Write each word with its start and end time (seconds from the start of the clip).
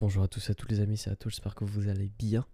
Bonjour 0.00 0.22
à 0.22 0.28
tous 0.28 0.48
et 0.48 0.52
à 0.52 0.54
tous 0.54 0.68
les 0.68 0.78
amis, 0.78 0.96
c'est 0.96 1.10
Ato, 1.10 1.28
j'espère 1.28 1.56
que 1.56 1.64
vous 1.64 1.88
allez 1.88 2.08
bien. 2.20 2.46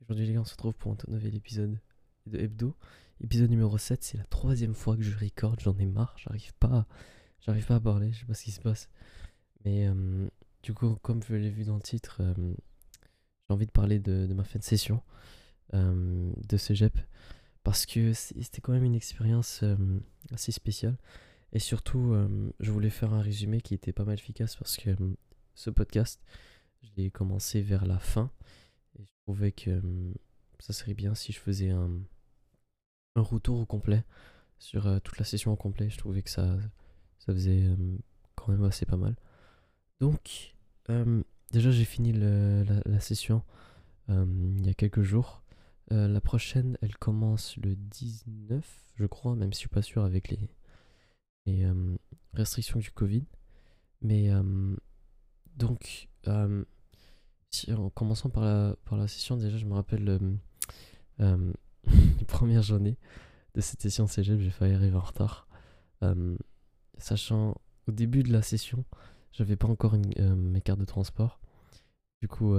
Aujourd'hui 0.00 0.26
les 0.26 0.32
gars, 0.32 0.40
on 0.40 0.44
se 0.44 0.50
retrouve 0.50 0.74
pour 0.74 0.90
un 0.90 0.96
tout 0.96 1.08
nouvel 1.08 1.36
épisode 1.36 1.78
de 2.26 2.40
Hebdo. 2.40 2.74
Épisode 3.22 3.50
numéro 3.50 3.78
7, 3.78 4.02
c'est 4.02 4.18
la 4.18 4.24
troisième 4.24 4.74
fois 4.74 4.96
que 4.96 5.02
je 5.02 5.16
record, 5.16 5.54
j'en 5.60 5.78
ai 5.78 5.86
marre, 5.86 6.16
j'arrive 6.18 6.52
pas, 6.54 6.88
j'arrive 7.40 7.66
pas 7.66 7.76
à 7.76 7.80
parler, 7.80 8.12
je 8.12 8.18
sais 8.18 8.26
pas 8.26 8.34
ce 8.34 8.42
qui 8.42 8.50
se 8.50 8.60
passe. 8.60 8.88
Mais 9.64 9.86
euh, 9.86 10.28
du 10.64 10.74
coup, 10.74 10.96
comme 11.02 11.22
je 11.22 11.36
l'ai 11.36 11.50
vu 11.50 11.62
dans 11.62 11.76
le 11.76 11.82
titre, 11.82 12.16
euh, 12.20 12.34
j'ai 12.34 13.54
envie 13.54 13.66
de 13.66 13.70
parler 13.70 14.00
de, 14.00 14.26
ma 14.34 14.42
fin 14.42 14.58
de 14.58 14.64
session 14.64 15.02
euh, 15.74 16.32
de 16.48 16.56
cégep. 16.56 16.98
Parce 17.62 17.86
que 17.86 18.12
c'était 18.12 18.60
quand 18.60 18.72
même 18.72 18.82
une 18.82 18.96
expérience 18.96 19.62
assez 20.32 20.50
spéciale. 20.50 20.96
Et 21.52 21.60
surtout, 21.60 22.16
je 22.58 22.72
voulais 22.72 22.90
faire 22.90 23.14
un 23.14 23.22
résumé 23.22 23.60
qui 23.60 23.72
était 23.72 23.92
pas 23.92 24.04
mal 24.04 24.14
efficace 24.14 24.56
parce 24.56 24.76
que 24.76 24.96
ce 25.54 25.70
podcast, 25.70 26.20
je 26.82 26.90
l'ai 26.96 27.10
commencé 27.10 27.62
vers 27.62 27.86
la 27.86 27.98
fin. 27.98 28.30
Et 28.98 29.04
je 29.04 29.12
trouvais 29.22 29.52
que 29.52 29.80
ça 30.58 30.72
serait 30.72 30.94
bien 30.94 31.14
si 31.14 31.32
je 31.32 31.40
faisais 31.40 31.70
un, 31.70 31.90
un 33.16 33.22
retour 33.22 33.58
au 33.60 33.66
complet 33.66 34.04
sur 34.58 34.86
euh, 34.86 34.98
toute 35.00 35.18
la 35.18 35.24
session 35.24 35.52
au 35.52 35.56
complet. 35.56 35.90
Je 35.90 35.98
trouvais 35.98 36.22
que 36.22 36.30
ça, 36.30 36.56
ça 37.18 37.32
faisait 37.32 37.68
quand 38.34 38.52
même 38.52 38.64
assez 38.64 38.86
pas 38.86 38.96
mal. 38.96 39.16
Donc, 40.00 40.54
déjà, 41.52 41.70
j'ai 41.70 41.84
fini 41.84 42.12
la, 42.12 42.64
la, 42.84 43.00
session 43.00 43.42
il 44.08 44.66
y 44.66 44.68
a 44.68 44.74
quelques 44.74 45.02
jours. 45.02 45.42
Euh, 45.92 46.08
la 46.08 46.20
prochaine, 46.20 46.76
elle 46.82 46.96
commence 46.96 47.56
le 47.56 47.76
19, 47.76 48.94
je 48.96 49.06
crois, 49.06 49.36
même 49.36 49.52
si 49.52 49.58
je 49.58 49.60
suis 49.60 49.68
pas 49.68 49.82
sûr 49.82 50.04
avec 50.04 50.28
les, 50.28 50.50
les 51.46 51.66
restrictions 52.34 52.78
du 52.78 52.90
Covid. 52.90 53.24
Mais 54.00 54.30
donc, 55.56 56.08
si, 57.50 57.72
en 57.72 57.90
commençant 57.90 58.30
par 58.30 58.44
la, 58.44 58.76
par 58.84 58.96
la 58.98 59.08
session, 59.08 59.36
déjà, 59.36 59.56
je 59.56 59.66
me 59.66 59.74
rappelle 59.74 60.18
euh, 61.20 61.52
les 62.18 62.24
premières 62.24 62.62
journées 62.62 62.96
de 63.54 63.60
cette 63.60 63.82
session 63.82 64.06
cégep, 64.06 64.40
j'ai 64.40 64.50
failli 64.50 64.74
arriver 64.74 64.96
en 64.96 65.00
retard. 65.00 65.46
sachant, 66.98 67.54
au 67.86 67.92
début 67.92 68.22
de 68.22 68.32
la 68.32 68.42
session, 68.42 68.84
j'avais 69.32 69.56
pas 69.56 69.68
encore 69.68 69.94
mes 69.94 70.60
cartes 70.60 70.80
de 70.80 70.84
transport. 70.84 71.38
Du 72.22 72.28
coup, 72.28 72.56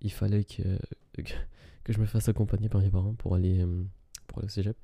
il 0.00 0.10
fallait 0.10 0.42
que, 0.44 0.78
que, 1.84 1.92
je 1.92 2.00
me 2.00 2.06
fasse 2.06 2.28
accompagner 2.28 2.68
par 2.68 2.80
mes 2.80 2.90
parents 2.90 3.14
pour 3.14 3.36
aller, 3.36 3.64
pour 4.26 4.38
aller 4.38 4.46
au 4.46 4.50
cégep. 4.50 4.76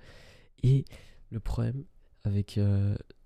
Et 0.63 0.85
le 1.31 1.41
problème 1.41 1.85
avec 2.23 2.61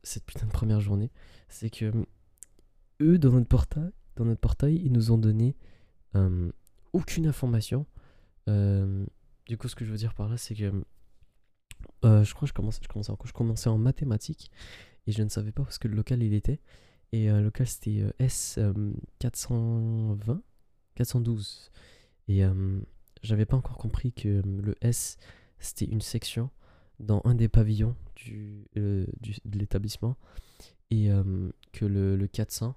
cette 0.02 0.24
putain 0.24 0.46
de 0.46 0.52
première 0.52 0.80
journée, 0.80 1.10
c'est 1.48 1.68
que 1.68 1.92
eux, 3.00 3.18
dans 3.18 3.32
notre 3.32 3.48
portail, 3.48 3.90
dans 4.16 4.24
notre 4.24 4.40
portail 4.40 4.80
ils 4.84 4.92
nous 4.92 5.10
ont 5.10 5.18
donné 5.18 5.56
aucune 6.92 7.26
information. 7.26 7.86
du 8.46 9.58
coup, 9.58 9.68
ce 9.68 9.74
que 9.74 9.84
je 9.84 9.90
veux 9.90 9.96
dire 9.96 10.14
par 10.14 10.28
là, 10.28 10.36
c'est 10.36 10.54
que 10.54 10.72
je 12.02 12.34
crois 12.34 12.46
que 12.46 12.46
je 12.46 12.52
commençais, 12.52 12.80
je, 12.82 12.88
commençais 12.88 13.10
en, 13.10 13.18
je 13.24 13.32
commençais 13.32 13.68
en 13.68 13.78
mathématiques 13.78 14.50
et 15.06 15.12
je 15.12 15.22
ne 15.22 15.28
savais 15.28 15.52
pas 15.52 15.64
parce 15.64 15.78
que 15.78 15.88
le 15.88 15.96
local 15.96 16.22
il 16.22 16.34
était. 16.34 16.60
Et 17.12 17.28
le 17.28 17.42
local 17.42 17.66
c'était 17.66 18.04
S420, 18.20 20.40
412. 20.94 21.70
Et 22.28 22.42
j'avais 23.22 23.46
pas 23.46 23.56
encore 23.56 23.76
compris 23.76 24.12
que 24.12 24.42
le 24.44 24.74
S 24.80 25.16
c'était 25.58 25.86
une 25.86 26.00
section 26.00 26.50
dans 27.00 27.22
un 27.24 27.34
des 27.34 27.48
pavillons 27.48 27.96
du 28.14 28.68
de 28.76 29.58
l'établissement 29.58 30.16
et 30.90 31.08
que 31.72 31.84
le, 31.84 32.16
le 32.16 32.26
400 32.28 32.76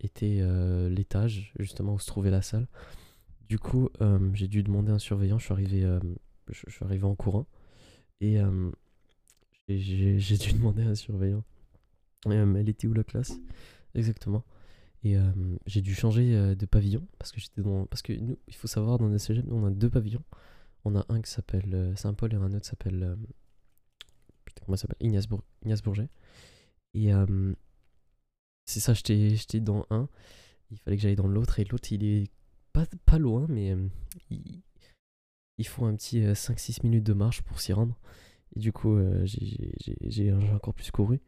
était 0.00 0.40
l'étage 0.88 1.52
justement 1.58 1.94
où 1.94 1.98
se 1.98 2.06
trouvait 2.06 2.30
la 2.30 2.42
salle. 2.42 2.66
Du 3.48 3.58
coup, 3.58 3.88
j'ai 4.34 4.48
dû 4.48 4.62
demander 4.62 4.92
un 4.92 4.98
surveillant. 4.98 5.38
Je 5.38 5.44
suis 5.44 5.52
arrivé, 5.52 5.98
je, 6.50 6.70
suis 6.70 6.84
arrivé 6.84 7.04
en 7.04 7.14
courant 7.14 7.46
et 8.20 8.38
j'ai 9.68 10.36
dû 10.38 10.52
demander 10.54 10.82
un 10.82 10.94
surveillant. 10.94 11.44
elle 12.26 12.68
était 12.68 12.86
où 12.86 12.94
la 12.94 13.04
classe? 13.04 13.32
Exactement. 13.94 14.44
Et 15.04 15.16
j'ai 15.66 15.80
dû 15.80 15.94
changer 15.94 16.54
de 16.54 16.66
pavillon 16.66 17.06
parce 17.18 17.32
que 17.32 17.40
j'étais 17.40 17.62
dans. 17.62 17.86
Parce 17.86 18.02
que 18.02 18.12
nous, 18.12 18.38
il 18.48 18.54
faut 18.54 18.68
savoir, 18.68 18.98
dans 18.98 19.06
le 19.06 19.18
cégep, 19.18 19.44
on 19.50 19.64
a 19.64 19.70
deux 19.70 19.90
pavillons. 19.90 20.24
On 20.84 20.96
a 20.96 21.04
un 21.08 21.20
qui 21.20 21.30
s'appelle 21.30 21.92
Saint-Paul 21.96 22.32
et 22.32 22.36
un 22.36 22.52
autre 22.52 22.66
s'appelle. 22.66 23.16
comment 24.64 24.76
s'appelle? 24.76 24.96
Ignace, 25.00 25.26
Ignace 25.64 25.82
Bourget. 25.82 26.08
Et 26.94 27.12
c'est 28.68 28.80
ça, 28.80 28.92
j'étais 28.94 29.60
dans 29.60 29.86
un. 29.90 30.08
Il 30.70 30.78
fallait 30.78 30.96
que 30.96 31.02
j'aille 31.02 31.16
dans 31.16 31.26
l'autre. 31.26 31.58
Et 31.58 31.64
l'autre, 31.64 31.92
il 31.92 32.04
est 32.04 32.30
pas, 32.72 32.86
pas 33.06 33.18
loin, 33.18 33.46
mais 33.48 33.74
il, 34.30 34.62
il, 35.56 35.66
faut 35.66 35.84
un 35.84 35.94
petit 35.94 36.20
5-6 36.20 36.80
minutes 36.84 37.04
de 37.04 37.14
marche 37.14 37.42
pour 37.42 37.60
s'y 37.60 37.72
rendre. 37.72 37.98
Et 38.54 38.60
du 38.60 38.72
coup, 38.72 38.98
j'ai 39.24 40.32
encore 40.32 40.74
plus 40.74 40.90
couru. 40.90 41.20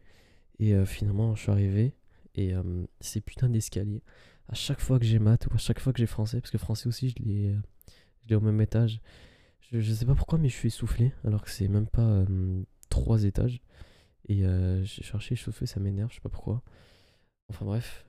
Et 0.58 0.84
finalement, 0.84 1.34
je 1.34 1.42
suis 1.42 1.50
arrivé. 1.50 1.94
Et 2.34 2.52
ces 3.00 3.20
putains 3.20 3.48
d'escaliers, 3.48 4.02
à 4.48 4.54
chaque 4.54 4.80
fois 4.80 4.98
que 4.98 5.04
j'ai 5.04 5.18
maths 5.18 5.46
ou 5.46 5.54
à 5.54 5.58
chaque 5.58 5.80
fois 5.80 5.92
que 5.92 5.98
j'ai 5.98 6.06
français, 6.06 6.40
parce 6.40 6.50
que 6.50 6.58
français 6.58 6.88
aussi, 6.88 7.10
je 7.10 7.14
l'ai 8.28 8.34
au 8.34 8.40
même 8.40 8.60
étage. 8.60 9.00
Je, 9.60 9.80
je, 9.80 9.92
sais 9.92 10.04
pas 10.04 10.14
pourquoi, 10.14 10.38
mais 10.38 10.48
je 10.48 10.56
suis 10.56 10.68
essoufflé, 10.68 11.12
alors 11.24 11.42
que 11.42 11.50
c'est 11.50 11.68
même 11.68 11.86
pas 11.86 12.24
trois 12.90 13.24
étages. 13.24 13.60
Et 14.28 14.44
euh, 14.44 14.84
j'ai 14.84 15.02
cherché 15.02 15.34
chauffer, 15.34 15.66
ça 15.66 15.80
m'énerve, 15.80 16.10
je 16.10 16.16
sais 16.16 16.20
pas 16.20 16.28
pourquoi. 16.28 16.62
Enfin 17.50 17.66
bref. 17.66 18.06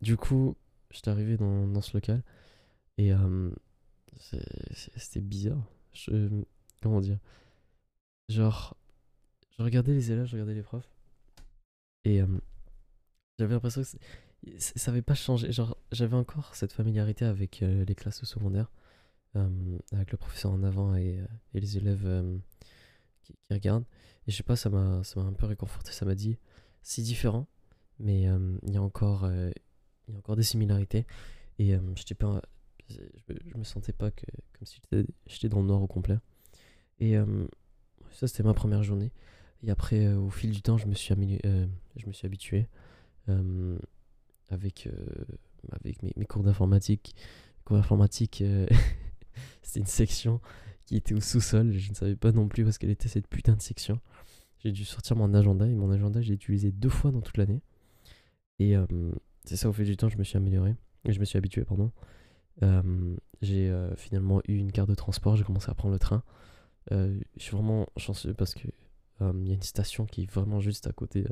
du 0.00 0.16
coup, 0.16 0.56
j'étais 0.90 1.10
arrivé 1.10 1.36
dans, 1.36 1.80
ce 1.80 1.92
local. 1.94 2.22
Et 2.98 3.12
c'était 4.16 5.20
bizarre. 5.20 5.62
Comment 6.80 7.00
dire? 7.00 7.18
Genre, 8.28 8.76
je 9.58 9.62
regardais 9.62 9.92
les 9.92 10.12
élèves, 10.12 10.26
je 10.26 10.32
regardais 10.32 10.54
les 10.54 10.62
profs. 10.62 10.88
Et 12.04 12.22
j'avais 13.38 13.54
l'impression 13.54 13.82
que 13.82 13.88
ça 14.58 14.90
avait 14.90 15.02
pas 15.02 15.14
changé. 15.14 15.52
Genre, 15.52 15.76
j'avais 15.92 16.16
encore 16.16 16.54
cette 16.54 16.72
familiarité 16.72 17.24
avec 17.24 17.62
euh, 17.62 17.84
les 17.84 17.94
classes 17.94 18.24
secondaires, 18.24 18.70
euh, 19.36 19.78
avec 19.92 20.12
le 20.12 20.18
professeur 20.18 20.52
en 20.52 20.62
avant 20.62 20.94
et, 20.94 21.18
euh, 21.18 21.26
et 21.54 21.60
les 21.60 21.76
élèves 21.76 22.24
qui, 23.22 23.34
qui, 23.34 23.54
regardent. 23.54 23.84
Et 24.26 24.30
je 24.30 24.36
sais 24.36 24.42
pas, 24.42 24.56
ça 24.56 24.70
m'a 24.70 25.02
un 25.16 25.32
peu 25.32 25.46
réconforté. 25.46 25.92
Ça 25.92 26.04
m'a 26.04 26.14
dit, 26.14 26.38
c'est 26.82 27.02
différent, 27.02 27.46
mais 27.98 28.22
il 28.22 28.72
y 28.72 28.76
a 28.76 28.82
encore, 28.82 29.30
il 29.30 30.12
y 30.12 30.14
a 30.14 30.18
encore 30.18 30.36
des 30.36 30.42
similarités. 30.42 31.06
Et 31.58 31.74
j'étais 31.94 32.14
pas, 32.14 32.42
je, 32.88 33.00
je, 33.28 33.56
me 33.56 33.64
sentais 33.64 33.92
pas 33.92 34.10
que, 34.10 34.26
comme 34.52 34.66
si 34.66 34.80
j'étais 35.26 35.48
dans 35.48 35.60
le 35.60 35.66
noir 35.66 35.82
au 35.82 35.86
complet. 35.86 36.18
Et 37.00 37.16
ça, 38.12 38.28
c'était 38.28 38.42
ma 38.42 38.54
première 38.54 38.82
journée. 38.82 39.12
Et 39.62 39.70
après, 39.70 40.12
au 40.14 40.30
fil 40.30 40.50
du 40.50 40.62
temps, 40.62 40.76
je 40.76 40.86
me 40.86 40.94
suis, 40.94 41.14
je 41.14 42.06
me 42.06 42.12
suis 42.12 42.26
habitué 42.26 42.68
euh, 43.28 43.78
avec, 44.48 44.86
euh, 44.86 45.24
avec 45.72 46.02
mes, 46.02 46.12
mes 46.16 46.26
cours 46.26 46.42
d'informatique. 46.42 47.14
Cours 47.64 47.76
d'informatique, 47.76 48.42
euh, 48.42 48.66
c'était 49.62 49.80
une 49.80 49.86
section 49.86 50.40
qui 50.84 50.96
était 50.96 51.14
au 51.14 51.20
sous-sol. 51.20 51.72
Je 51.72 51.90
ne 51.90 51.94
savais 51.94 52.16
pas 52.16 52.32
non 52.32 52.48
plus 52.48 52.64
parce 52.64 52.78
qu'elle 52.78 52.90
était 52.90 53.08
cette 53.08 53.26
putain 53.26 53.54
de 53.54 53.62
section. 53.62 54.00
J'ai 54.58 54.72
dû 54.72 54.84
sortir 54.84 55.16
mon 55.16 55.34
agenda 55.34 55.66
et 55.66 55.74
mon 55.74 55.90
agenda, 55.90 56.20
j'ai 56.22 56.34
utilisé 56.34 56.70
deux 56.70 56.88
fois 56.88 57.10
dans 57.10 57.20
toute 57.20 57.36
l'année. 57.36 57.60
Et 58.58 58.74
c'est 59.44 59.56
ça, 59.56 59.68
au 59.68 59.72
fil 59.72 59.84
du 59.84 59.96
temps, 59.96 60.08
je 60.08 60.18
me 60.18 60.24
suis 60.24 60.36
amélioré. 60.36 60.74
Je 61.06 61.18
me 61.20 61.24
suis 61.24 61.38
habitué, 61.38 61.64
pardon. 61.64 61.92
j'ai 63.42 63.72
finalement 63.96 64.40
eu 64.48 64.56
une 64.56 64.72
carte 64.72 64.88
de 64.88 64.94
transport, 64.94 65.36
j'ai 65.36 65.44
commencé 65.44 65.70
à 65.70 65.74
prendre 65.74 65.92
le 65.92 65.98
train. 65.98 66.22
je 66.90 67.20
suis 67.36 67.52
vraiment 67.52 67.86
chanceux 67.96 68.34
parce 68.34 68.54
que 68.54 68.68
il 69.20 69.48
y 69.48 69.50
a 69.50 69.54
une 69.54 69.62
station 69.62 70.06
qui 70.06 70.22
est 70.22 70.30
vraiment 70.30 70.60
juste 70.60 70.86
à 70.86 70.92
côté 70.92 71.24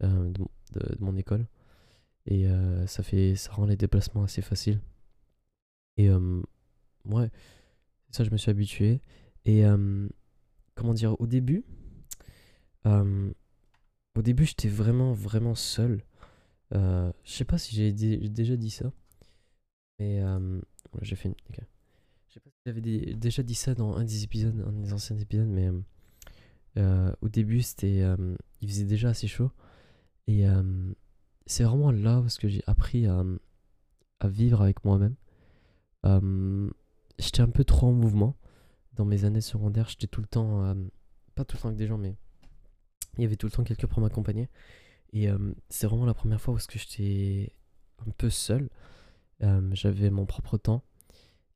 de, 0.00 0.46
mon 1.00 1.16
école. 1.16 1.46
Et 2.26 2.46
ça, 2.86 3.02
fait, 3.02 3.34
ça 3.36 3.52
rend 3.52 3.66
les 3.66 3.76
déplacements 3.76 4.24
assez 4.24 4.42
faciles. 4.42 4.80
Et 5.96 6.10
ouais, 6.10 7.30
ça 8.10 8.24
je 8.24 8.30
me 8.30 8.36
suis 8.36 8.50
habitué. 8.50 9.00
Et 9.44 9.64
comment 10.74 10.94
dire, 10.94 11.20
au 11.20 11.26
début, 11.26 11.64
au 12.84 14.22
début 14.22 14.44
j'étais 14.44 14.68
vraiment, 14.68 15.12
vraiment 15.12 15.54
seul. 15.54 16.04
Je 16.72 17.12
sais 17.24 17.44
pas 17.44 17.58
si 17.58 17.74
j'ai 17.74 17.92
déjà 17.92 18.56
dit 18.56 18.70
ça. 18.70 18.92
Mais 19.98 20.22
j'ai 21.02 21.16
fait 21.16 21.28
une... 21.28 21.34
Je 22.28 22.34
sais 22.34 22.40
pas 22.40 22.50
si 22.50 22.56
j'avais 22.66 22.80
déjà 23.14 23.42
dit 23.42 23.54
ça 23.54 23.74
dans 23.74 23.96
un 23.96 24.04
des 24.04 24.24
épisodes, 24.24 24.62
un 24.66 24.72
des 24.72 24.92
anciens 24.92 25.16
épisodes, 25.18 25.48
mais 25.48 25.70
au 27.22 27.28
début 27.28 27.62
c'était, 27.62 28.02
il 28.60 28.68
faisait 28.68 28.84
déjà 28.84 29.10
assez 29.10 29.28
chaud. 29.28 29.50
Et 30.26 30.44
c'est 31.46 31.64
vraiment 31.64 31.92
là 31.92 32.20
parce 32.20 32.38
que 32.38 32.48
j'ai 32.48 32.62
appris 32.66 33.06
à, 33.06 33.24
à, 34.20 34.28
vivre 34.28 34.62
avec 34.62 34.84
moi-même. 34.84 35.16
j'étais 37.18 37.42
un 37.42 37.50
peu 37.50 37.64
trop 37.64 37.88
en 37.88 37.92
mouvement. 37.92 38.36
Dans 38.92 39.04
mes 39.04 39.24
années 39.24 39.42
secondaires, 39.42 39.88
j'étais 39.90 40.06
tout 40.06 40.22
le 40.22 40.26
temps, 40.26 40.74
pas 41.34 41.44
tout 41.44 41.56
le 41.56 41.62
temps 41.62 41.68
avec 41.68 41.78
des 41.78 41.86
gens, 41.86 41.98
mais 41.98 42.16
il 43.18 43.22
y 43.22 43.24
avait 43.26 43.36
tout 43.36 43.46
le 43.46 43.52
temps 43.52 43.62
quelqu'un 43.62 43.86
pour 43.86 44.00
m'accompagner. 44.00 44.48
Et 45.16 45.30
c'est 45.70 45.86
vraiment 45.86 46.04
la 46.04 46.12
première 46.12 46.40
fois 46.40 46.52
où 46.54 46.58
j'étais 46.58 47.50
un 48.06 48.10
peu 48.10 48.28
seul. 48.28 48.68
Euh, 49.42 49.60
j'avais 49.72 50.10
mon 50.10 50.26
propre 50.26 50.58
temps. 50.58 50.82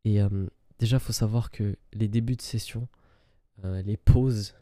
Et 0.05 0.21
euh, 0.23 0.47
déjà, 0.79 0.97
il 0.97 1.01
faut 1.01 1.13
savoir 1.13 1.51
que 1.51 1.77
les 1.93 2.09
débuts 2.09 2.37
de 2.37 2.43
session, 2.43 2.89
euh, 3.65 3.83
les 3.83 3.97
pauses, 3.97 4.55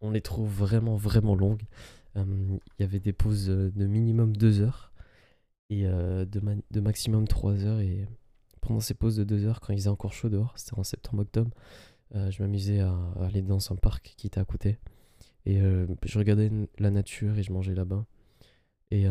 on 0.00 0.10
les 0.10 0.20
trouve 0.20 0.50
vraiment, 0.50 0.96
vraiment 0.96 1.34
longues. 1.34 1.64
Il 2.16 2.58
y 2.80 2.82
avait 2.82 2.98
des 2.98 3.12
pauses 3.12 3.46
de 3.46 3.86
minimum 3.86 4.36
2 4.36 4.60
heures 4.60 4.92
et 5.70 5.84
de, 5.84 6.26
de, 6.26 6.80
maximum 6.80 7.28
3 7.28 7.64
heures. 7.64 7.78
Et 7.78 8.08
pendant 8.60 8.80
ces 8.80 8.94
pauses 8.94 9.14
de 9.14 9.22
2 9.22 9.46
heures, 9.46 9.60
quand 9.60 9.72
il 9.72 9.78
faisait 9.78 9.88
encore 9.88 10.12
chaud 10.12 10.28
dehors, 10.28 10.52
c'était 10.56 10.76
en 10.76 10.82
septembre-octobre, 10.82 11.52
je 12.12 12.42
m'amusais 12.42 12.80
à, 12.80 12.92
aller 13.20 13.40
dans 13.40 13.70
un 13.70 13.76
parc 13.76 14.14
qui 14.16 14.26
était 14.26 14.40
à 14.40 14.44
côté. 14.44 14.78
Et 15.46 15.60
je 15.60 16.18
regardais 16.18 16.50
la 16.80 16.90
nature 16.90 17.38
et 17.38 17.44
je 17.44 17.52
mangeais 17.52 17.74
là-bas. 17.74 18.04
Et 18.90 19.06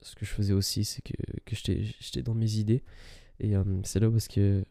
ce 0.00 0.14
que 0.14 0.24
je 0.24 0.30
faisais 0.30 0.52
aussi, 0.52 0.84
c'est 0.84 1.02
que, 1.02 1.14
que 1.44 1.54
j'étais 1.54 2.22
dans 2.22 2.34
mes 2.34 2.54
idées. 2.54 2.82
Et 3.40 3.54
c'est 3.84 4.00
là 4.00 4.08
est-ce 4.08 4.28
que 4.28 4.64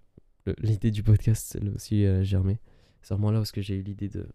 l'idée 0.59 0.91
du 0.91 1.03
podcast, 1.03 1.57
elle 1.59 1.69
aussi 1.69 2.06
euh, 2.06 2.24
germé. 2.24 2.59
C'est 3.01 3.13
vraiment 3.13 3.31
là 3.31 3.41
où 3.41 3.44
que 3.44 3.62
j'ai 3.62 3.75
eu 3.75 3.81
l'idée 3.81 4.09
de, 4.09 4.27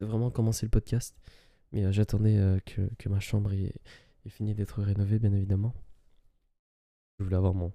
vraiment 0.00 0.30
commencer 0.30 0.66
le 0.66 0.70
podcast. 0.70 1.16
Mais 1.72 1.84
euh, 1.84 1.92
j'attendais 1.92 2.36
euh, 2.36 2.58
que, 2.60 2.82
que, 2.98 3.08
ma 3.08 3.20
chambre 3.20 3.52
ait, 3.52 3.74
fini 4.28 4.54
d'être 4.54 4.82
rénovée, 4.82 5.18
bien 5.18 5.32
évidemment. 5.32 5.74
Je 7.18 7.24
voulais 7.24 7.36
avoir 7.36 7.54
mon, 7.54 7.72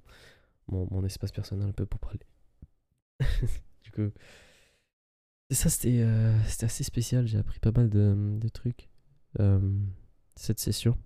mon, 0.68 0.88
mon 0.92 1.04
espace 1.06 1.31
personnel 1.31 1.69
un 1.69 1.74
peu 1.74 1.86
pour 1.86 2.00
parler. 2.00 2.19
du 3.84 3.92
coup, 3.92 4.12
ça, 5.51 5.69
c'était 5.69 6.04
assez 6.66 6.84
spécial. 6.84 7.28
J'ai 7.28 7.38
appris 7.38 7.60
pas 7.60 7.72
mal 7.72 7.89
de 7.89 8.50
trucs 8.50 8.89
cette 10.36 10.60
session. 10.60 10.98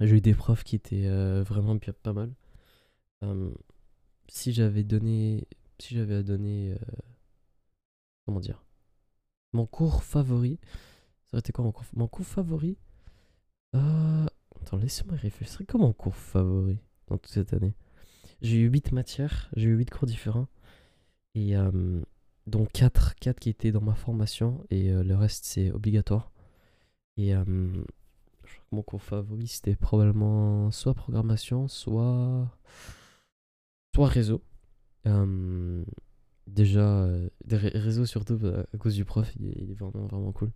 J'ai 0.00 0.16
eu 0.16 0.20
des 0.20 0.34
profs 0.34 0.64
qui 0.64 0.76
étaient 0.76 1.08
vraiment 1.42 1.78
pas 1.78 2.12
mal 2.12 2.32
si 4.28 4.52
j'avais 4.52 4.84
donné. 4.84 5.46
Si 5.78 5.94
j'avais 5.94 6.16
à 6.16 6.22
donner. 6.22 6.72
Euh, 6.72 6.96
comment 8.24 8.40
dire 8.40 8.64
Mon 9.52 9.66
cours 9.66 10.02
favori. 10.02 10.58
Ça 11.24 11.34
aurait 11.34 11.40
été 11.40 11.52
quoi 11.52 11.64
mon 11.64 11.72
cours 11.72 11.84
Mon 11.94 12.08
cours 12.08 12.26
favori? 12.26 12.78
Euh, 13.74 14.26
Attends, 14.62 14.78
laissez-moi 14.78 15.16
réfléchir. 15.16 15.60
Quoi 15.68 15.80
mon 15.80 15.92
cours 15.92 16.16
favori 16.16 16.78
dans 17.08 17.18
toute 17.18 17.32
cette 17.32 17.52
année? 17.52 17.74
J'ai 18.42 18.58
eu 18.58 18.68
8 18.68 18.92
matières, 18.92 19.50
j'ai 19.56 19.68
eu 19.68 19.76
8 19.76 19.90
cours 19.90 20.06
différents. 20.06 20.48
Et 21.34 21.56
euh, 21.56 22.00
dont 22.46 22.66
4, 22.66 23.14
4 23.16 23.38
qui 23.38 23.50
étaient 23.50 23.72
dans 23.72 23.80
ma 23.82 23.94
formation. 23.94 24.64
Et 24.70 24.90
le 24.90 25.14
reste, 25.14 25.44
c'est 25.44 25.70
obligatoire. 25.72 26.32
Et 27.16 27.34
je 28.46 28.54
crois 28.54 28.64
que 28.70 28.76
mon 28.76 28.82
cours 28.82 29.02
favori, 29.02 29.46
c'était 29.46 29.76
probablement 29.76 30.70
soit 30.70 30.94
programmation, 30.94 31.68
soit 31.68 32.48
soit 33.94 34.08
réseau. 34.08 34.42
Euh, 35.06 35.84
déjà, 36.46 37.04
euh, 37.04 38.04
surtout 38.04 38.36
bah, 38.36 38.66
à 38.74 38.76
cause 38.76 38.94
du 38.94 39.04
prof, 39.04 39.32
il 39.36 39.70
est, 39.70 39.74
vraiment, 39.74 40.06
vraiment 40.06 40.32
cool. 40.32 40.50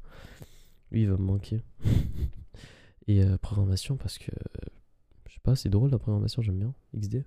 Lui, 0.91 1.03
il 1.03 1.11
va 1.11 1.17
me 1.17 1.25
manquer. 1.25 1.63
Et 3.07 3.23
euh, 3.25 3.39
programmation, 3.39 3.97
parce 3.97 4.19
que 4.19 4.31
je 5.27 5.33
sais 5.33 5.41
pas, 5.43 5.57
c'est 5.57 5.71
drôle 5.71 5.91
la 5.91 5.99
programmation, 5.99 6.43
j'aime 6.43 6.59
bien. 6.59 6.75
XD. 6.95 7.25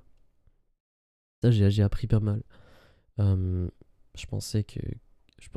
Ça, 1.42 1.52
j'ai 1.52 1.84
appris 1.84 2.08
pas 2.08 2.20
mal. 2.20 2.44
je 3.18 4.26
pensais 4.30 4.64
que. 4.64 4.80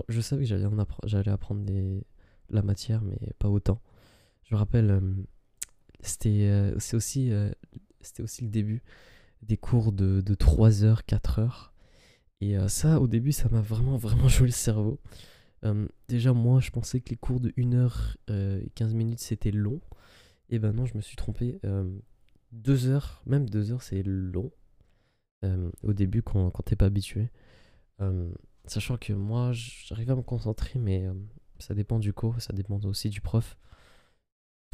Je, 0.08 0.20
savais 0.20 0.42
que 0.42 0.48
j'allais 0.48 0.66
j'allais 1.04 1.30
apprendre 1.30 1.64
des, 1.64 2.02
la 2.48 2.62
matière, 2.62 3.02
mais 3.02 3.18
pas 3.38 3.48
autant. 3.48 3.80
Je 4.46 4.54
me 4.54 4.58
rappelle, 4.58 5.00
c'était 6.00 6.72
c'est 6.78 6.96
aussi, 6.96 7.30
c'était 8.00 8.22
aussi 8.22 8.42
le 8.42 8.48
début 8.48 8.82
des 9.42 9.56
cours 9.56 9.92
de, 9.92 10.20
de 10.20 10.34
3 10.34 10.84
heures, 10.84 11.04
4 11.04 11.38
heures. 11.38 11.72
Et 12.40 12.56
euh, 12.56 12.68
ça, 12.68 13.00
au 13.00 13.06
début, 13.06 13.32
ça 13.32 13.48
m'a 13.48 13.60
vraiment, 13.60 13.96
vraiment 13.96 14.28
joué 14.28 14.46
le 14.46 14.52
cerveau. 14.52 15.00
Euh, 15.64 15.86
déjà, 16.08 16.32
moi, 16.32 16.60
je 16.60 16.70
pensais 16.70 17.00
que 17.00 17.10
les 17.10 17.16
cours 17.16 17.40
de 17.40 17.52
1 17.56 17.72
heure 17.72 18.16
euh, 18.30 18.60
et 18.62 18.70
15 18.70 18.94
minutes, 18.94 19.20
c'était 19.20 19.50
long. 19.50 19.80
Et 20.48 20.58
ben 20.58 20.72
non, 20.72 20.86
je 20.86 20.96
me 20.96 21.00
suis 21.00 21.16
trompé. 21.16 21.60
2 22.52 22.86
heures, 22.86 23.22
même 23.26 23.48
2 23.48 23.72
heures, 23.72 23.82
c'est 23.82 24.02
long. 24.04 24.52
au 25.82 25.92
début, 25.92 26.22
quand, 26.22 26.50
quand 26.50 26.62
t'es 26.62 26.76
pas 26.76 26.86
habitué. 26.86 27.30
sachant 28.66 28.96
que 28.96 29.12
moi, 29.12 29.50
j'arrive 29.52 30.10
à 30.12 30.14
me 30.14 30.22
concentrer, 30.22 30.78
mais 30.78 31.08
ça 31.58 31.74
dépend 31.74 31.98
du 31.98 32.12
cours, 32.12 32.40
ça 32.40 32.52
dépend 32.52 32.78
aussi 32.84 33.10
du 33.10 33.20
prof. 33.20 33.56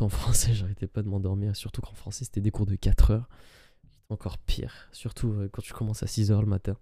En 0.00 0.08
français, 0.08 0.54
j'arrêtais 0.54 0.88
pas 0.88 1.02
de 1.02 1.08
m'endormir, 1.08 1.54
surtout 1.54 1.80
qu'en 1.80 1.94
français, 1.94 2.24
c'était 2.24 2.40
des 2.40 2.50
cours 2.50 2.66
de 2.66 2.74
4 2.74 3.10
heures 3.12 3.28
encore 4.12 4.38
pire. 4.38 4.88
Surtout 4.92 5.32
euh, 5.32 5.48
quand 5.50 5.62
tu 5.62 5.72
commences 5.72 6.02
à 6.02 6.06
6h 6.06 6.40
le 6.40 6.46
matin. 6.46 6.76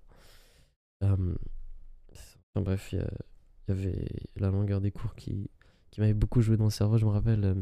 enfin, 1.03 1.17
bref, 2.57 2.93
il 2.93 2.99
y, 3.69 3.71
avait 3.71 4.09
la 4.37 4.51
longueur 4.51 4.81
des 4.81 4.91
cours 4.91 5.15
qui, 5.15 5.49
qui 5.91 6.01
m'avait 6.01 6.15
beaucoup 6.15 6.43
joué 6.43 6.57
dans 6.57 6.65
le 6.65 6.71
cerveau. 6.71 6.99
Je 6.99 7.07
me 7.07 7.11
rappelle, 7.11 7.45
euh, 7.45 7.55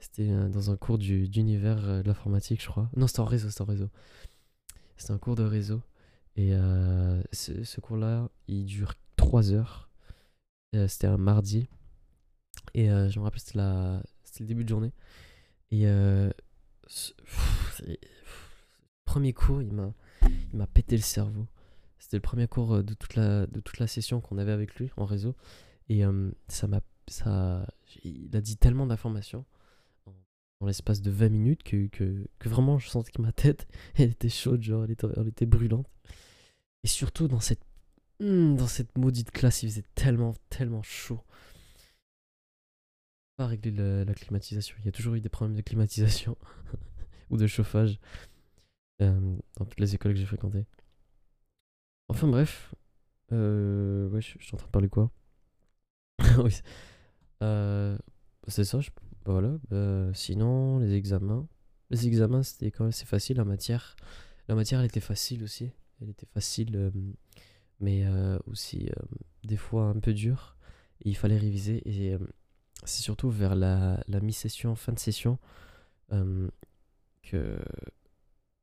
c'était 0.00 0.30
euh, 0.30 0.48
dans 0.48 0.70
un 0.70 0.76
cours 0.76 0.98
d'univers 0.98 2.02
de 2.02 2.06
l'informatique, 2.06 2.62
je 2.62 2.68
crois. 2.68 2.90
Non, 2.96 3.06
c'était 3.06 3.20
en 3.20 3.26
réseau, 3.26 3.50
c'était 3.50 3.62
en 3.62 3.66
réseau. 3.66 3.90
C'était 4.96 5.12
un 5.12 5.18
cours 5.18 5.36
de 5.36 5.44
réseau. 5.44 5.82
Et 6.36 6.52
ce, 7.32 7.64
ce 7.64 7.80
cours-là, 7.80 8.30
il 8.46 8.64
dure 8.64 8.94
3 9.16 9.52
heures. 9.52 9.90
c'était 10.86 11.08
un 11.08 11.16
mardi. 11.16 11.68
Et 12.74 12.86
je 12.86 13.18
me 13.18 13.24
rappelle, 13.24 13.40
c'était 13.40 13.58
le 14.40 14.46
début 14.46 14.64
de 14.64 14.68
journée. 14.68 14.92
Et 15.70 15.86
premier 19.04 19.32
cours, 19.32 19.62
il 19.62 19.72
m'a, 19.72 19.92
il 20.52 20.56
m'a 20.58 20.66
pété 20.66 20.96
le 20.96 21.02
cerveau. 21.02 21.46
C'était 21.98 22.16
le 22.16 22.22
premier 22.22 22.46
cours 22.46 22.74
euh, 22.74 22.82
de 22.82 22.94
toute 22.94 23.16
la, 23.16 23.46
de 23.46 23.60
toute 23.60 23.78
la 23.78 23.86
session 23.86 24.20
qu'on 24.20 24.38
avait 24.38 24.52
avec 24.52 24.74
lui 24.76 24.90
en 24.96 25.04
réseau. 25.04 25.34
Et 25.88 26.04
euh, 26.04 26.30
ça 26.48 26.66
m'a, 26.68 26.80
ça, 27.08 27.66
il 28.04 28.34
a 28.36 28.40
dit 28.40 28.56
tellement 28.56 28.86
d'informations 28.86 29.44
dans 30.60 30.66
l'espace 30.66 31.00
de 31.00 31.10
20 31.10 31.28
minutes 31.28 31.62
que, 31.62 31.86
que, 31.86 32.26
que, 32.38 32.48
vraiment 32.48 32.78
je 32.78 32.88
sentais 32.88 33.12
que 33.12 33.22
ma 33.22 33.32
tête, 33.32 33.68
elle 33.94 34.10
était 34.10 34.28
chaude, 34.28 34.62
genre 34.62 34.84
elle 34.84 34.90
était, 34.90 35.06
elle 35.16 35.28
était 35.28 35.46
brûlante. 35.46 35.86
Et 36.84 36.88
surtout 36.88 37.28
dans 37.28 37.40
cette, 37.40 37.62
hmm, 38.20 38.56
dans 38.56 38.66
cette 38.66 38.96
maudite 38.98 39.30
classe, 39.30 39.62
il 39.62 39.70
faisait 39.70 39.84
tellement, 39.94 40.34
tellement 40.50 40.82
chaud. 40.82 41.20
Pas 43.38 43.46
régler 43.46 43.70
la, 43.70 44.04
la 44.04 44.14
climatisation. 44.14 44.76
Il 44.80 44.84
y 44.84 44.88
a 44.88 44.92
toujours 44.92 45.14
eu 45.14 45.20
des 45.20 45.30
problèmes 45.30 45.56
de 45.56 45.62
climatisation 45.62 46.36
ou 47.30 47.38
de 47.38 47.46
chauffage. 47.46 47.98
Euh, 49.00 49.36
dans 49.56 49.64
toutes 49.64 49.78
les 49.78 49.94
écoles 49.94 50.12
que 50.12 50.18
j'ai 50.18 50.26
fréquentées. 50.26 50.66
Enfin 52.08 52.26
bref, 52.26 52.74
euh, 53.32 54.08
ouais, 54.08 54.20
je, 54.20 54.38
suis 54.40 54.54
en 54.54 54.56
train 54.56 54.66
de 54.66 54.72
parler 54.72 54.88
quoi? 54.88 55.10
Oui, 56.38 56.60
euh, 57.42 57.96
c'est 58.48 58.64
ça. 58.64 58.80
Je, 58.80 58.90
bah 59.24 59.32
voilà. 59.32 60.12
Sinon, 60.14 60.78
les 60.78 60.94
examens, 60.94 61.46
les 61.90 62.06
examens 62.08 62.42
c'était 62.42 62.70
quand 62.70 62.84
même 62.84 62.88
assez 62.88 63.06
facile. 63.06 63.36
La 63.36 63.44
matière, 63.44 63.94
la 64.48 64.56
matière, 64.56 64.80
elle 64.80 64.86
était 64.86 65.00
facile 65.00 65.44
aussi. 65.44 65.70
Elle 66.00 66.10
était 66.10 66.26
facile, 66.26 66.92
mais 67.78 68.04
aussi 68.46 68.90
des 69.44 69.56
fois 69.56 69.84
un 69.84 70.00
peu 70.00 70.12
dure. 70.12 70.56
Il 71.02 71.16
fallait 71.16 71.38
réviser. 71.38 71.82
Et 71.88 72.16
c'est 72.84 73.02
surtout 73.02 73.30
vers 73.30 73.54
la, 73.54 74.02
la 74.08 74.20
mi-session, 74.20 74.74
fin 74.76 74.92
de 74.92 74.98
session, 74.98 75.38
que 77.22 77.58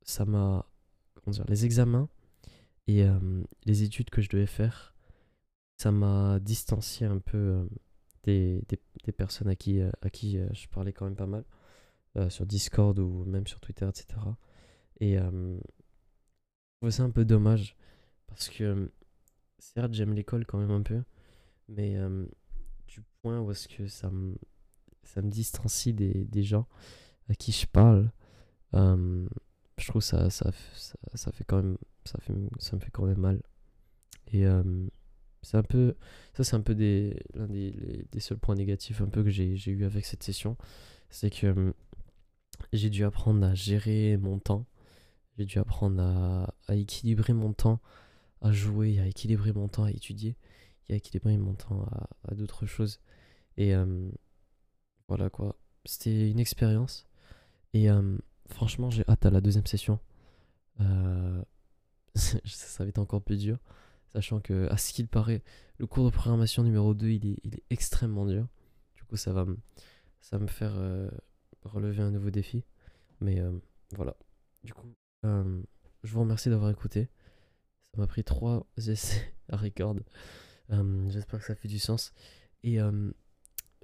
ça 0.02 0.24
m'a. 0.24 0.66
Comment 1.14 1.34
dire 1.34 1.44
Les 1.48 1.64
examens 1.64 2.08
et 2.86 3.04
euh, 3.04 3.18
les 3.64 3.82
études 3.82 4.10
que 4.10 4.22
je 4.22 4.28
devais 4.28 4.46
faire, 4.46 4.94
ça 5.76 5.90
m'a 5.90 6.38
distancié 6.40 7.06
un 7.06 7.18
peu 7.18 7.36
euh, 7.36 7.64
des, 8.22 8.62
des, 9.04 9.12
personnes 9.12 9.48
à 9.48 9.56
qui, 9.56 9.80
euh, 9.80 9.90
à 10.02 10.10
qui 10.10 10.38
je 10.52 10.68
parlais 10.68 10.92
quand 10.92 11.04
même 11.04 11.16
pas 11.16 11.26
mal, 11.26 11.44
sur 12.30 12.46
Discord 12.46 12.98
ou 12.98 13.24
même 13.26 13.46
sur 13.46 13.60
Twitter, 13.60 13.86
etc. 13.86 14.06
Et 15.00 15.16
je 15.16 15.58
trouvais 16.78 16.90
ça 16.90 17.02
un 17.02 17.10
peu 17.10 17.26
dommage 17.26 17.76
parce 18.26 18.48
que 18.48 18.90
certes, 19.58 19.92
j'aime 19.92 20.14
l'école 20.14 20.46
quand 20.46 20.58
même 20.58 20.70
un 20.70 20.80
peu, 20.80 21.02
mais 21.68 21.98
point 23.26 23.40
où 23.40 23.50
est-ce 23.50 23.66
que 23.66 23.88
ça 23.88 24.08
me, 24.08 24.36
distancie 25.22 25.92
des, 25.92 26.42
gens 26.44 26.68
à 27.28 27.34
qui 27.34 27.50
je 27.50 27.66
parle. 27.66 28.12
Je 28.72 29.88
trouve 29.88 30.02
ça, 30.02 30.30
ça, 30.30 30.52
fait 30.52 31.44
quand 31.44 31.56
même 31.56 31.76
ça, 32.04 32.18
me 32.76 32.78
fait 32.78 32.90
quand 32.92 33.04
même 33.04 33.18
mal. 33.18 33.42
Et 34.28 34.46
euh, 34.46 34.62
c'est 35.42 35.56
un 35.56 35.64
peu 35.64 35.96
ça 36.34 36.44
c'est 36.44 36.54
un 36.54 36.60
peu 36.60 36.72
l'un 37.34 37.48
des, 37.48 38.06
seuls 38.20 38.38
points 38.38 38.54
négatifs 38.54 39.00
un 39.00 39.08
peu 39.08 39.24
que 39.24 39.30
j'ai 39.30 39.70
eu 39.70 39.84
avec 39.84 40.04
cette 40.04 40.22
session. 40.22 40.56
C'est 41.10 41.30
que 41.30 41.48
euh, 41.48 41.72
j'ai 42.72 42.90
dû 42.90 43.04
apprendre 43.04 43.44
à 43.44 43.54
gérer 43.54 44.16
mon 44.18 44.38
temps. 44.38 44.66
J'ai 45.36 45.46
dû 45.46 45.58
apprendre 45.58 46.00
à, 46.00 46.76
équilibrer 46.76 47.32
mon 47.32 47.52
temps 47.52 47.80
à 48.40 48.52
jouer 48.52 49.00
à 49.00 49.06
équilibrer 49.06 49.52
mon 49.52 49.66
temps 49.66 49.82
à 49.82 49.90
étudier 49.90 50.36
et 50.88 50.92
à 50.92 50.96
équilibrer 50.96 51.36
mon 51.38 51.54
temps 51.54 51.88
à 52.28 52.34
d'autres 52.36 52.66
choses 52.66 53.00
et 53.56 53.74
euh, 53.74 54.10
voilà 55.08 55.30
quoi 55.30 55.56
c'était 55.84 56.30
une 56.30 56.40
expérience 56.40 57.06
et 57.72 57.88
franchement, 58.48 58.90
j'ai 58.90 59.04
hâte 59.08 59.26
à 59.26 59.30
la 59.30 59.40
deuxième 59.40 59.66
session. 59.66 59.98
Euh, 60.80 61.42
ça 62.14 62.84
va 62.84 62.88
être 62.88 62.98
encore 62.98 63.22
plus 63.22 63.38
dur. 63.38 63.58
Sachant 64.08 64.40
que, 64.40 64.68
à 64.70 64.76
ce 64.76 64.92
qu'il 64.92 65.08
paraît, 65.08 65.42
le 65.78 65.86
cours 65.86 66.04
de 66.04 66.10
programmation 66.10 66.62
numéro 66.62 66.94
2, 66.94 67.08
il 67.08 67.26
est, 67.26 67.36
il 67.44 67.54
est 67.54 67.62
extrêmement 67.70 68.26
dur. 68.26 68.46
Du 68.94 69.04
coup, 69.04 69.16
ça 69.16 69.32
va 69.32 69.44
me, 69.44 69.58
ça 70.20 70.38
va 70.38 70.44
me 70.44 70.48
faire 70.48 70.72
euh, 70.76 71.10
relever 71.64 72.02
un 72.02 72.10
nouveau 72.10 72.30
défi. 72.30 72.64
Mais 73.20 73.40
euh, 73.40 73.52
voilà. 73.94 74.16
Du 74.64 74.72
coup, 74.72 74.94
euh, 75.24 75.62
je 76.02 76.12
vous 76.12 76.20
remercie 76.20 76.48
d'avoir 76.48 76.70
écouté. 76.70 77.08
Ça 77.92 78.00
m'a 78.00 78.06
pris 78.06 78.24
trois 78.24 78.66
essais 78.78 79.34
à 79.50 79.56
record. 79.56 79.96
Euh, 80.70 81.10
J'espère 81.10 81.40
que 81.40 81.46
ça 81.46 81.54
fait 81.54 81.68
du 81.68 81.78
sens. 81.78 82.12
Et 82.62 82.78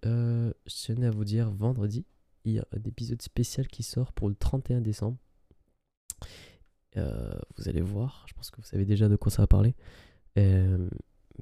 euh, 0.05 0.53
je 0.67 1.05
à 1.05 1.11
vous 1.11 1.25
dire, 1.25 1.51
vendredi, 1.51 2.05
il 2.45 2.53
y 2.53 2.59
a 2.59 2.67
un 2.73 2.83
épisode 2.85 3.23
spécial 3.23 3.69
qui 3.69 3.83
sort 3.83 4.13
pour 4.13 4.29
le 4.29 4.35
31 4.35 4.81
décembre. 4.81 5.19
Euh, 6.97 7.33
vous 7.57 7.69
allez 7.69 7.81
voir, 7.81 8.27
je 8.29 8.35
pense 8.35 8.51
que 8.51 8.57
vous 8.61 8.67
savez 8.67 8.85
déjà 8.85 9.09
de 9.09 9.17
quoi 9.17 9.31
ça 9.31 9.43
va 9.43 9.47
parler. 9.47 9.75
Euh, 10.39 10.89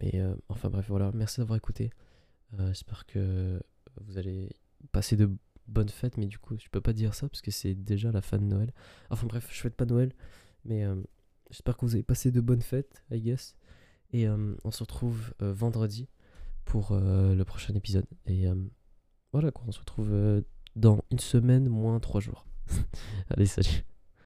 mais 0.01 0.13
euh, 0.15 0.35
enfin 0.49 0.69
bref, 0.69 0.87
voilà, 0.89 1.11
merci 1.15 1.41
d'avoir 1.41 1.57
écouté. 1.57 1.91
J'espère 2.59 3.07
que 3.07 3.61
vous 4.01 4.19
allez 4.19 4.51
passer 4.91 5.17
de 5.17 5.31
bonnes 5.69 5.89
fêtes, 5.89 6.17
mais 6.17 6.27
du 6.27 6.39
coup, 6.39 6.57
je 6.59 6.69
peux 6.69 6.81
pas 6.81 6.93
dire 6.93 7.15
ça 7.15 7.29
parce 7.29 7.43
que 7.43 7.53
c'est 7.53 7.75
déjà 7.75 8.11
la 8.11 8.23
fin 8.23 8.39
de 8.39 8.45
Noël. 8.45 8.73
Enfin 9.09 9.29
bref, 9.29 9.49
je 9.53 9.61
fête 9.61 9.77
pas 9.77 9.85
Noël, 9.85 10.13
mais 10.65 10.85
j'espère 11.49 11.77
que 11.77 11.87
vous 11.87 11.95
avez 11.95 12.03
passé 12.03 12.33
de 12.33 12.41
bonnes 12.41 12.63
fêtes, 12.63 13.05
I 13.13 13.21
guess. 13.21 13.55
Et 14.13 14.29
on 14.29 14.71
se 14.73 14.83
retrouve 14.83 15.33
vendredi 15.39 16.09
pour 16.65 16.93
euh, 16.93 17.35
le 17.35 17.45
prochain 17.45 17.75
épisode. 17.75 18.07
Et 18.27 18.47
euh, 18.47 18.55
voilà 19.33 19.51
quoi, 19.51 19.65
on 19.67 19.73
se 19.73 19.81
retrouve 19.81 20.11
euh, 20.13 20.43
dans 20.77 21.05
une 21.11 21.19
semaine 21.19 21.69
moins 21.69 22.01
trois 22.01 22.21
jours. 22.21 22.47
Allez, 23.31 23.47
salut. 23.47 23.85